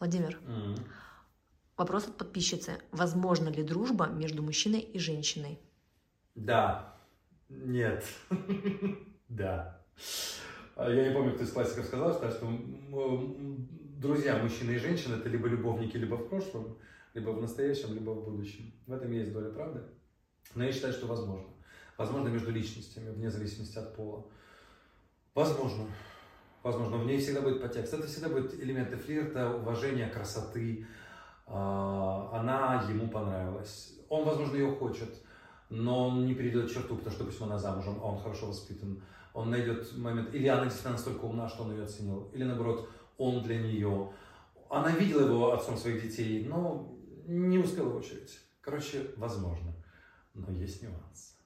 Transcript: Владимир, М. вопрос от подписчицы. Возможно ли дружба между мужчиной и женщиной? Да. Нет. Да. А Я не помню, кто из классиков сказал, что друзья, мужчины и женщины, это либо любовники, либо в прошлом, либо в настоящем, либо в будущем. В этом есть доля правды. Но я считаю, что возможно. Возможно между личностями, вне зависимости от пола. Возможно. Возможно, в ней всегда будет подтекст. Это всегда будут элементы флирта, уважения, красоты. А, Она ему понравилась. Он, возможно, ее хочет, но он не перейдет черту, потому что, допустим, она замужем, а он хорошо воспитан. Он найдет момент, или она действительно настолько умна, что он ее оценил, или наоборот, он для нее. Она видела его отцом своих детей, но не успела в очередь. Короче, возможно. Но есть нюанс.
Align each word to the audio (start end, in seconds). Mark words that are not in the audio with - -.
Владимир, 0.00 0.38
М. 0.46 0.74
вопрос 1.76 2.08
от 2.08 2.16
подписчицы. 2.16 2.78
Возможно 2.90 3.50
ли 3.50 3.62
дружба 3.62 4.06
между 4.06 4.42
мужчиной 4.42 4.80
и 4.80 4.98
женщиной? 4.98 5.60
Да. 6.34 6.96
Нет. 7.48 8.04
Да. 9.28 9.80
А 10.74 10.90
Я 10.90 11.06
не 11.08 11.14
помню, 11.14 11.34
кто 11.34 11.44
из 11.44 11.52
классиков 11.52 11.84
сказал, 11.86 12.14
что 12.14 12.48
друзья, 14.00 14.42
мужчины 14.42 14.72
и 14.72 14.78
женщины, 14.78 15.14
это 15.14 15.28
либо 15.28 15.46
любовники, 15.46 15.96
либо 15.96 16.16
в 16.16 16.28
прошлом, 16.28 16.78
либо 17.14 17.30
в 17.30 17.40
настоящем, 17.40 17.94
либо 17.94 18.10
в 18.10 18.24
будущем. 18.24 18.72
В 18.88 18.92
этом 18.92 19.12
есть 19.12 19.32
доля 19.32 19.50
правды. 19.50 19.82
Но 20.56 20.64
я 20.64 20.72
считаю, 20.72 20.92
что 20.92 21.06
возможно. 21.06 21.46
Возможно 21.96 22.26
между 22.28 22.50
личностями, 22.50 23.10
вне 23.10 23.30
зависимости 23.30 23.78
от 23.78 23.94
пола. 23.94 24.26
Возможно. 25.34 25.86
Возможно, 26.62 26.98
в 26.98 27.06
ней 27.06 27.18
всегда 27.18 27.40
будет 27.40 27.62
подтекст. 27.62 27.94
Это 27.94 28.06
всегда 28.06 28.28
будут 28.28 28.54
элементы 28.54 28.96
флирта, 28.96 29.54
уважения, 29.54 30.08
красоты. 30.08 30.86
А, 31.46 32.30
Она 32.32 32.84
ему 32.88 33.08
понравилась. 33.08 33.94
Он, 34.08 34.24
возможно, 34.24 34.56
ее 34.56 34.70
хочет, 34.72 35.08
но 35.70 36.08
он 36.08 36.26
не 36.26 36.34
перейдет 36.34 36.70
черту, 36.70 36.96
потому 36.96 37.10
что, 37.10 37.24
допустим, 37.24 37.46
она 37.46 37.58
замужем, 37.58 37.98
а 38.02 38.06
он 38.06 38.18
хорошо 38.18 38.46
воспитан. 38.46 39.02
Он 39.32 39.50
найдет 39.50 39.96
момент, 39.96 40.34
или 40.34 40.48
она 40.48 40.64
действительно 40.64 40.94
настолько 40.94 41.24
умна, 41.24 41.48
что 41.48 41.62
он 41.62 41.72
ее 41.72 41.84
оценил, 41.84 42.28
или 42.34 42.44
наоборот, 42.44 42.88
он 43.16 43.42
для 43.42 43.58
нее. 43.60 44.12
Она 44.68 44.90
видела 44.90 45.22
его 45.22 45.52
отцом 45.52 45.76
своих 45.76 46.02
детей, 46.02 46.44
но 46.46 46.92
не 47.26 47.58
успела 47.58 47.88
в 47.90 47.96
очередь. 47.96 48.38
Короче, 48.60 49.10
возможно. 49.16 49.72
Но 50.34 50.50
есть 50.52 50.82
нюанс. 50.82 51.39